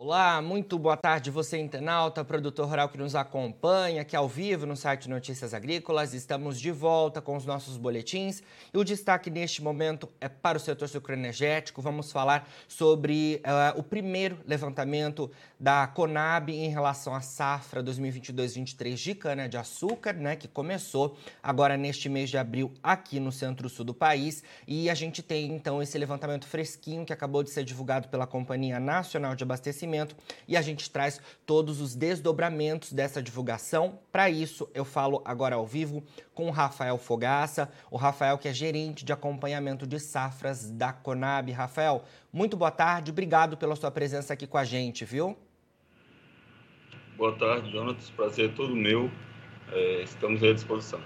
[0.00, 4.76] Olá, muito boa tarde, você internauta, produtor rural que nos acompanha aqui ao vivo no
[4.76, 6.14] site Notícias Agrícolas.
[6.14, 8.40] Estamos de volta com os nossos boletins
[8.72, 11.82] e o destaque neste momento é para o setor sucroenergético.
[11.82, 19.16] Vamos falar sobre uh, o primeiro levantamento da Conab em relação à safra 2022-23 de
[19.16, 24.44] cana-de-açúcar, né, que começou agora neste mês de abril aqui no centro-sul do país.
[24.64, 28.78] E a gente tem então esse levantamento fresquinho que acabou de ser divulgado pela Companhia
[28.78, 29.87] Nacional de Abastecimento
[30.46, 33.98] e a gente traz todos os desdobramentos dessa divulgação.
[34.12, 36.02] Para isso, eu falo agora ao vivo
[36.34, 41.50] com o Rafael Fogaça, o Rafael que é gerente de acompanhamento de safras da Conab.
[41.52, 42.02] Rafael,
[42.32, 45.36] muito boa tarde, obrigado pela sua presença aqui com a gente, viu?
[47.16, 48.10] Boa tarde, Jonas.
[48.10, 49.10] Prazer é todo meu.
[49.72, 51.00] É, estamos à disposição.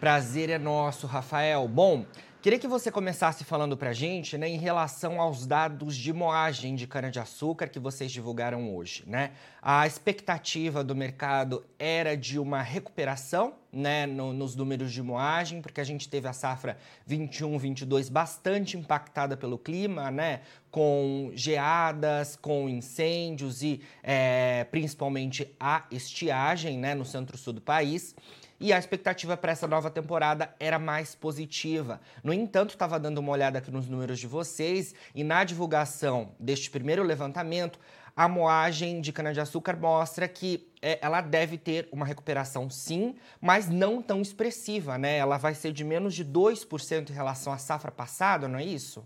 [0.00, 1.66] Prazer é nosso, Rafael.
[1.66, 2.04] Bom,
[2.46, 6.76] Queria que você começasse falando para a gente né, em relação aos dados de moagem
[6.76, 9.02] de cana-de-açúcar que vocês divulgaram hoje.
[9.04, 9.32] Né?
[9.60, 15.80] A expectativa do mercado era de uma recuperação né, no, nos números de moagem, porque
[15.80, 16.78] a gente teve a safra
[17.10, 26.78] 21-22 bastante impactada pelo clima, né, com geadas, com incêndios e é, principalmente a estiagem
[26.78, 28.14] né, no centro-sul do país
[28.58, 32.00] e a expectativa para essa nova temporada era mais positiva.
[32.22, 36.70] No entanto, estava dando uma olhada aqui nos números de vocês e na divulgação deste
[36.70, 37.78] primeiro levantamento,
[38.16, 44.00] a moagem de cana-de-açúcar mostra que é, ela deve ter uma recuperação sim, mas não
[44.00, 45.18] tão expressiva, né?
[45.18, 49.04] Ela vai ser de menos de 2% em relação à safra passada, não é isso?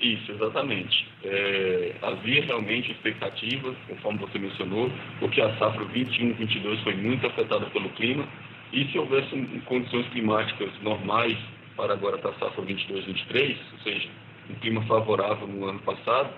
[0.00, 1.06] Isso, exatamente.
[1.22, 7.90] É, havia realmente expectativa, conforme você mencionou, porque a safra 21-22 foi muito afetada pelo
[7.90, 8.26] clima,
[8.72, 11.36] e se houvesse condições climáticas normais
[11.76, 14.08] para agora para a safra 22-23, ou seja,
[14.48, 16.30] um clima favorável no ano passado,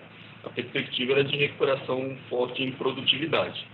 [0.44, 3.64] a perspectiva era de recuperação forte em produtividade.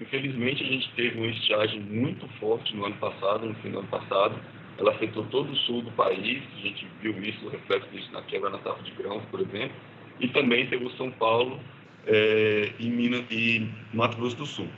[0.00, 3.88] Infelizmente, a gente teve uma estiagem muito forte no ano passado, no fim do ano
[3.88, 4.34] passado,
[4.78, 8.22] ela afetou todo o sul do país, a gente viu isso, o reflexo disso na
[8.22, 9.76] quebra na safra de grãos, por exemplo,
[10.20, 11.60] e também teve São Paulo
[12.06, 14.68] é, e, Minas, e Mato Grosso do Sul.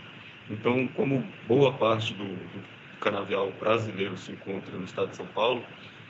[0.50, 2.64] Então, como boa parte do, do
[2.98, 5.62] canavial brasileiro se encontra no estado de São Paulo,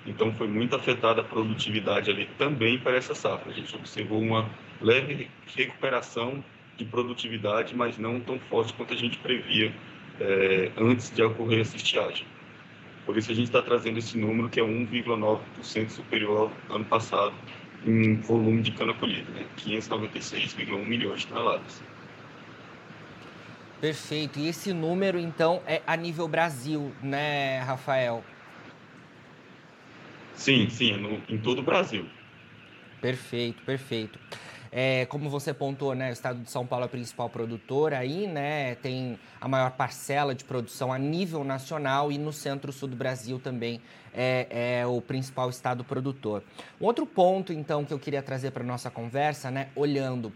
[0.07, 3.51] então foi muito afetada a produtividade ali também para essa safra.
[3.51, 4.49] A gente observou uma
[4.81, 6.43] leve recuperação
[6.77, 9.73] de produtividade, mas não tão forte quanto a gente previa
[10.19, 12.27] é, antes de ocorrer essa estiagem.
[13.07, 17.35] Por isso a gente está trazendo esse número que é 1,9% superior ao ano passado
[17.85, 19.47] em volume de cana colhida, né?
[19.59, 21.83] 596,1 milhões de toneladas.
[23.81, 24.39] Perfeito.
[24.39, 28.23] E esse número, então, é a nível Brasil, né, Rafael?
[30.35, 32.07] Sim, sim, é no, em todo o Brasil.
[33.01, 34.19] Perfeito, perfeito.
[34.73, 38.29] É, como você pontuou, né, o estado de São Paulo é o principal produtor aí,
[38.29, 43.41] né, tem a maior parcela de produção a nível nacional e no centro-sul do Brasil
[43.41, 43.81] também
[44.15, 46.45] é, é, o principal estado produtor.
[46.81, 50.33] Um outro ponto, então, que eu queria trazer para nossa conversa, né, olhando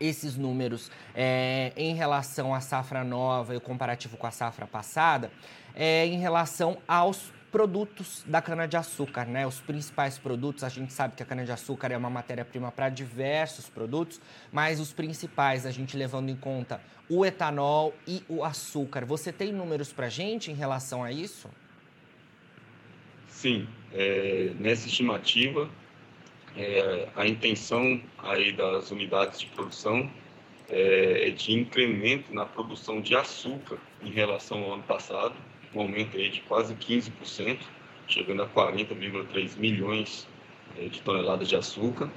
[0.00, 5.32] esses números é, em relação à safra nova e o comparativo com a safra passada,
[5.74, 9.46] é em relação aos produtos da cana-de-açúcar, né?
[9.46, 14.20] Os principais produtos, a gente sabe que a cana-de-açúcar é uma matéria-prima para diversos produtos,
[14.52, 19.04] mas os principais, a gente levando em conta o etanol e o açúcar.
[19.04, 21.48] Você tem números para a gente em relação a isso?
[23.28, 25.70] Sim, é, nessa estimativa,
[26.56, 30.10] é, a intenção aí das unidades de produção
[30.68, 35.34] é, é de incremento na produção de açúcar em relação ao ano passado
[35.74, 37.58] um aumento aí de quase 15%,
[38.06, 40.26] chegando a 40,3 milhões
[40.76, 42.10] eh, de toneladas de açúcar.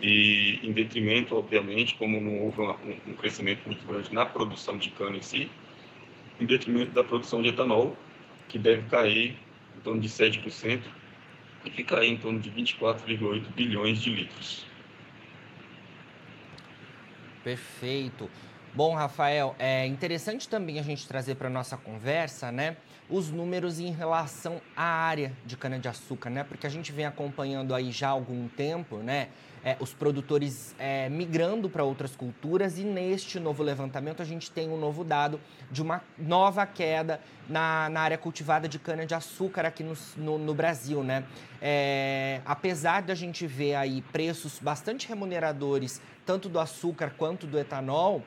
[0.00, 2.60] E em detrimento, obviamente, como não houve
[3.06, 5.48] um crescimento muito grande na produção de cana em si,
[6.40, 7.96] em detrimento da produção de etanol,
[8.48, 9.36] que deve cair
[9.76, 10.82] em torno de 7%
[11.64, 14.66] e ficar em torno de 24,8 bilhões de litros.
[17.42, 18.28] Perfeito.
[18.76, 22.76] Bom, Rafael, é interessante também a gente trazer para nossa conversa, né,
[23.08, 27.92] os números em relação à área de cana-de-açúcar, né, porque a gente vem acompanhando aí
[27.92, 29.28] já há algum tempo, né,
[29.64, 34.68] é, os produtores é, migrando para outras culturas e neste novo levantamento a gente tem
[34.68, 35.40] um novo dado
[35.70, 41.04] de uma nova queda na, na área cultivada de cana-de-açúcar aqui no, no, no, Brasil,
[41.04, 41.24] né?
[41.62, 47.58] É, apesar de a gente ver aí preços bastante remuneradores, tanto do açúcar quanto do
[47.58, 48.22] etanol,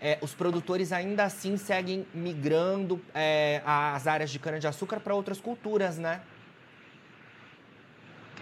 [0.00, 5.98] é, os produtores ainda assim seguem migrando é, as áreas de cana-de-açúcar para outras culturas,
[5.98, 6.20] né?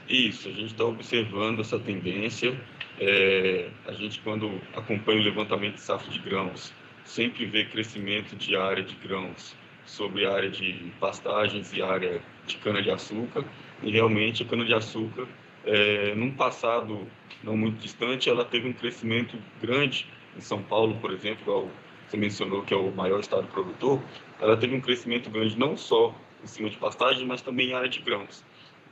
[0.09, 2.55] Isso, a gente está observando essa tendência.
[3.01, 6.73] É, a gente, quando acompanha o levantamento de safra de grãos,
[7.05, 9.57] sempre vê crescimento de área de grãos
[9.87, 13.45] sobre área de pastagens e área de cana-de-açúcar.
[13.83, 15.27] E realmente a cana-de-açúcar,
[15.65, 17.07] é, num passado
[17.43, 20.07] não muito distante, ela teve um crescimento grande.
[20.37, 21.71] Em São Paulo, por exemplo,
[22.07, 24.03] você mencionou que é o maior estado produtor,
[24.41, 27.89] ela teve um crescimento grande não só em cima de pastagem, mas também em área
[27.89, 28.45] de grãos.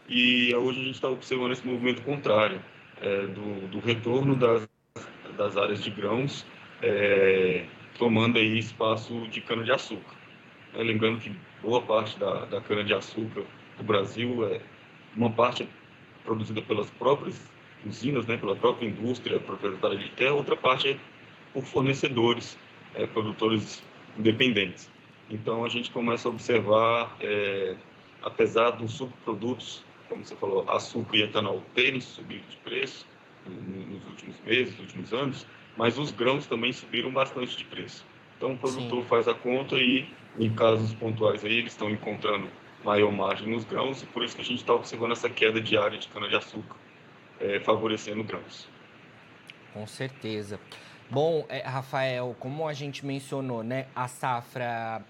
[0.09, 2.61] E hoje a gente está observando esse movimento contrário,
[3.01, 4.69] é, do, do, retorno das,
[5.37, 6.47] das áreas de grãos,
[6.83, 7.65] é,
[7.99, 10.17] tomando aí espaço de cana-de-açúcar.
[10.75, 13.45] É, lembrando que boa parte da, da cana-de-açúcar
[13.77, 14.61] do Brasil é
[15.17, 15.69] uma parte
[16.25, 17.51] produzida pelas próprias
[17.85, 20.97] usinas, né, pela própria indústria proprietária de terra, outra parte é
[21.53, 22.59] por fornecedores,
[22.95, 23.83] é, produtores
[24.19, 24.91] independentes.
[25.31, 27.77] Então a gente começa a observar, é,
[28.23, 33.07] apesar dos subprodutos, como você falou, açúcar e etanol terem subido de preço
[33.47, 35.47] nos últimos meses, nos últimos anos,
[35.77, 38.05] mas os grãos também subiram bastante de preço.
[38.37, 39.09] Então o produtor Sim.
[39.09, 40.07] faz a conta e,
[40.39, 42.49] em casos pontuais aí, eles estão encontrando
[42.85, 45.99] maior margem nos grãos e por isso que a gente está observando essa queda diária
[45.99, 46.77] de cana-de-açúcar,
[47.41, 48.69] é, favorecendo grãos.
[49.73, 50.61] Com certeza.
[51.11, 55.03] Bom, é, Rafael, como a gente mencionou, né, a safra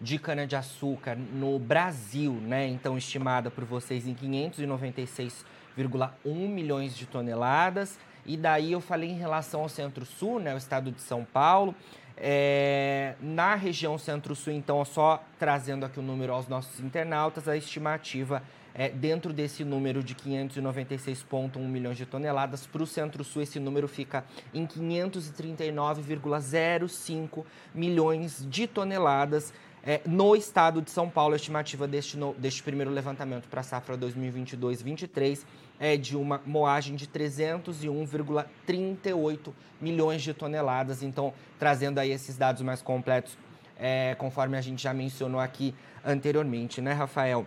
[0.00, 7.98] de cana-de-açúcar no Brasil, né, então estimada por vocês em 596,1 milhões de toneladas.
[8.26, 11.74] E daí eu falei em relação ao Centro-Sul, né, o estado de São Paulo.
[12.16, 18.40] É, na região Centro-Sul, então, só trazendo aqui o número aos nossos internautas, a estimativa
[18.40, 18.63] é,
[18.94, 24.66] dentro desse número de 596,1 milhões de toneladas, para o Centro-Sul esse número fica em
[24.66, 29.52] 539,05 milhões de toneladas.
[29.86, 33.62] É, no estado de São Paulo, a estimativa deste, no, deste primeiro levantamento para a
[33.62, 35.44] safra 2022-23
[35.78, 41.02] é de uma moagem de 301,38 milhões de toneladas.
[41.02, 43.36] Então, trazendo aí esses dados mais completos,
[43.78, 45.74] é, conforme a gente já mencionou aqui
[46.04, 47.46] anteriormente, né, Rafael?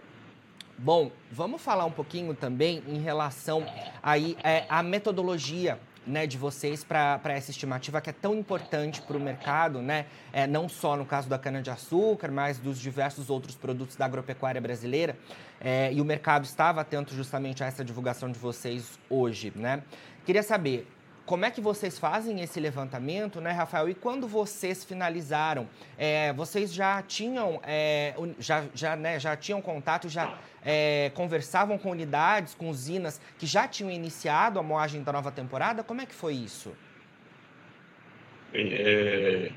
[0.79, 3.65] Bom, vamos falar um pouquinho também em relação
[4.03, 9.17] aí é, à metodologia né, de vocês para essa estimativa que é tão importante para
[9.17, 10.05] o mercado, né?
[10.31, 15.17] É, não só no caso da cana-de-açúcar, mas dos diversos outros produtos da agropecuária brasileira.
[15.59, 19.81] É, e o mercado estava atento justamente a essa divulgação de vocês hoje, né?
[20.25, 20.87] Queria saber,
[21.27, 23.89] como é que vocês fazem esse levantamento, né, Rafael?
[23.89, 30.07] E quando vocês finalizaram, é, vocês já tinham, é, já, já, né, já tinham contato,
[30.07, 35.29] já é, conversavam com unidades, com usinas que já tinham iniciado a moagem da nova
[35.29, 35.83] temporada?
[35.83, 36.73] Como é que foi isso?
[38.53, 39.51] Bem, é,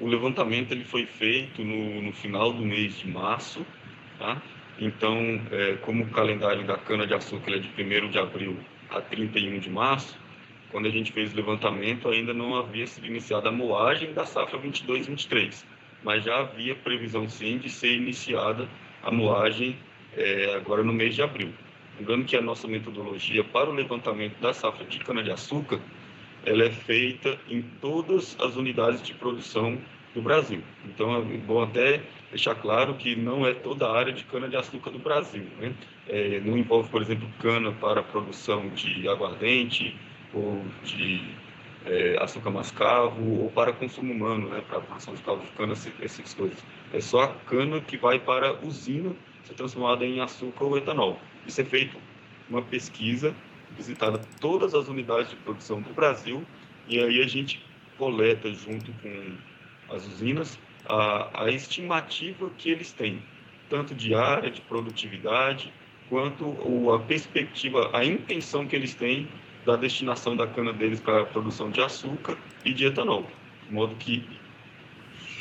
[0.00, 3.64] o levantamento ele foi feito no, no, final do mês de março,
[4.18, 4.40] tá?
[4.78, 5.18] Então,
[5.52, 8.58] é, como o calendário da cana-de-açúcar é de 1 de abril
[8.88, 10.23] a 31 de março,
[10.74, 14.58] quando a gente fez o levantamento, ainda não havia sido iniciada a moagem da safra
[14.58, 15.64] 22-23,
[16.02, 18.68] mas já havia previsão sim de ser iniciada
[19.00, 19.76] a moagem
[20.16, 21.52] é, agora no mês de abril.
[21.96, 25.78] Lembrando que a nossa metodologia para o levantamento da safra de cana-de-açúcar
[26.44, 29.78] ela é feita em todas as unidades de produção
[30.12, 30.60] do Brasil.
[30.86, 34.98] Então, é bom até deixar claro que não é toda a área de cana-de-açúcar do
[34.98, 35.46] Brasil.
[35.60, 35.72] Né?
[36.08, 39.96] É, não envolve, por exemplo, cana para produção de aguardente,
[40.34, 41.20] ou de
[41.86, 45.72] é, açúcar mascavo ou para consumo humano, né, para a produção de caldo de cana,
[45.72, 46.58] essas coisas.
[46.92, 49.14] É só a cana que vai para a usina
[49.44, 51.18] ser transformada em açúcar ou etanol.
[51.46, 51.98] Isso é feito
[52.48, 53.34] uma pesquisa,
[53.76, 56.44] visitada todas as unidades de produção do Brasil,
[56.88, 57.64] e aí a gente
[57.98, 63.22] coleta junto com as usinas a, a estimativa que eles têm,
[63.68, 65.72] tanto de área, de produtividade,
[66.08, 66.54] quanto
[66.92, 69.28] a perspectiva, a intenção que eles têm
[69.64, 73.26] da destinação da cana deles para a produção de açúcar e de etanol.
[73.66, 74.28] De modo que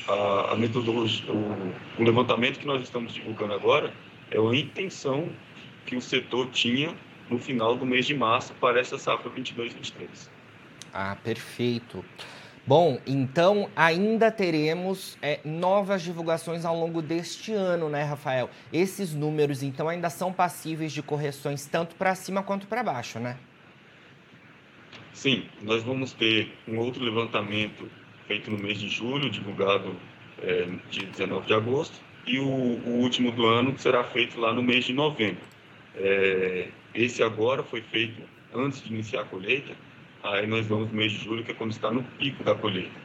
[0.07, 3.93] a, a metodologia, o, o, levantamento que nós estamos divulgando agora
[4.31, 5.29] é a intenção
[5.85, 6.95] que o setor tinha
[7.29, 10.29] no final do mês de março para essa safra 22-23.
[10.93, 12.03] Ah, perfeito.
[12.65, 18.49] Bom, então ainda teremos é, novas divulgações ao longo deste ano, né, Rafael?
[18.71, 23.37] Esses números, então, ainda são passíveis de correções tanto para cima quanto para baixo, né?
[25.13, 27.87] Sim, nós vamos ter um outro levantamento
[28.27, 29.95] feito no mês de julho, divulgado
[30.41, 34.63] é, dia 19 de agosto, e o, o, último do ano será feito lá no
[34.63, 35.43] mês de novembro.
[35.95, 39.73] É, esse agora foi feito antes de iniciar a colheita,
[40.23, 42.99] aí nós vamos no mês de julho, que é quando está no pico da colheita.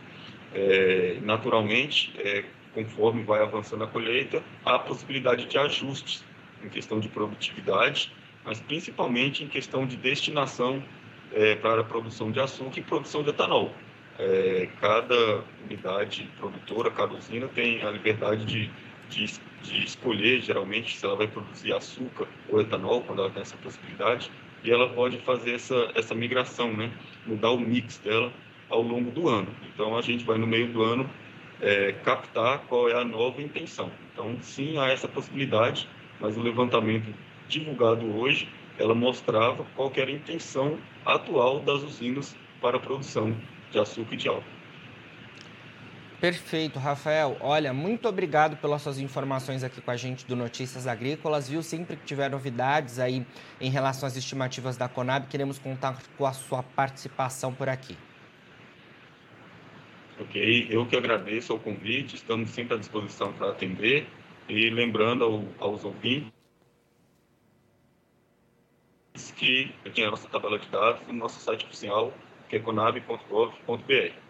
[0.54, 6.24] É, naturalmente, é, conforme vai avançando a colheita, há possibilidade de ajustes
[6.64, 8.10] em questão de produtividade
[8.48, 10.82] mas principalmente em questão de destinação
[11.32, 13.72] é, para a produção de açúcar e produção de etanol.
[14.18, 18.70] É, cada unidade produtora, cada usina tem a liberdade de,
[19.08, 19.26] de,
[19.62, 24.30] de, escolher, geralmente, se ela vai produzir açúcar ou etanol, quando ela tem essa possibilidade,
[24.64, 26.90] e ela pode fazer essa, essa migração, né?
[27.26, 28.32] mudar o mix dela
[28.68, 29.48] ao longo do ano.
[29.72, 31.08] Então, a gente vai, no meio do ano,
[31.60, 33.90] é, captar qual é a nova intenção.
[34.12, 35.88] Então, sim, há essa possibilidade,
[36.20, 37.14] mas o levantamento
[37.48, 43.36] divulgado hoje, ela mostrava qual era a intenção atual das usinas para a produção
[43.70, 44.58] de açúcar e de álcool.
[46.20, 47.36] Perfeito, Rafael.
[47.40, 51.62] Olha, muito obrigado pelas suas informações aqui com a gente do Notícias Agrícolas, viu?
[51.62, 53.24] Sempre que tiver novidades aí
[53.60, 57.96] em relação às estimativas da Conab, queremos contar com a sua participação por aqui.
[60.20, 64.08] Ok, eu que agradeço o convite, estamos sempre à disposição para atender
[64.48, 66.37] e lembrando ao, aos ouvintes
[69.32, 72.12] que tem a nossa tabela de dados no nosso site oficial,
[72.48, 74.28] que é conab.gov.br.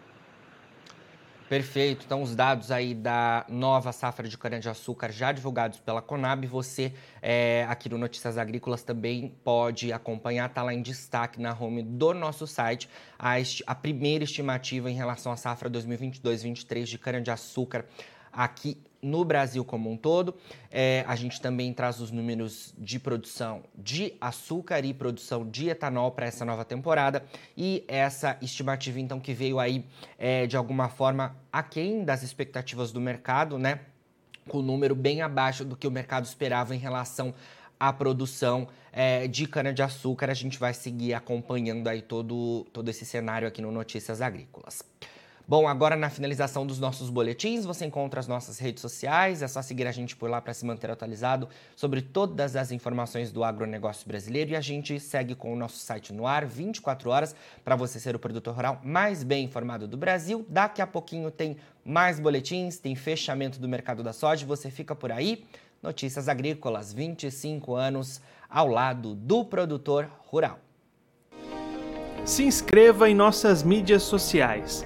[1.49, 2.05] Perfeito.
[2.05, 6.93] Então, os dados aí da nova safra de cana-de-açúcar já divulgados pela Conab, você
[7.23, 12.13] é, aqui no Notícias Agrícolas também pode acompanhar, está lá em destaque na home do
[12.13, 13.33] nosso site, a,
[13.65, 17.83] a primeira estimativa em relação à safra 2022-23 de cana-de-açúcar
[18.31, 20.35] aqui no Brasil como um todo.
[20.71, 26.11] É, a gente também traz os números de produção de açúcar e produção de etanol
[26.11, 27.23] para essa nova temporada.
[27.57, 29.85] E essa estimativa, então, que veio aí
[30.17, 33.81] é, de alguma forma aquém das expectativas do mercado, né?
[34.47, 37.33] Com um número bem abaixo do que o mercado esperava em relação
[37.79, 40.29] à produção é, de cana-de-açúcar.
[40.29, 44.83] A gente vai seguir acompanhando aí todo, todo esse cenário aqui no Notícias Agrícolas.
[45.49, 49.63] Bom, agora na finalização dos nossos boletins, você encontra as nossas redes sociais, é só
[49.63, 54.07] seguir a gente por lá para se manter atualizado sobre todas as informações do agronegócio
[54.07, 57.99] brasileiro e a gente segue com o nosso site no ar 24 horas para você
[57.99, 60.45] ser o produtor rural mais bem informado do Brasil.
[60.47, 65.11] Daqui a pouquinho tem mais boletins, tem fechamento do mercado da soja, você fica por
[65.11, 65.47] aí.
[65.81, 70.59] Notícias Agrícolas, 25 anos ao lado do produtor rural.
[72.23, 74.85] Se inscreva em nossas mídias sociais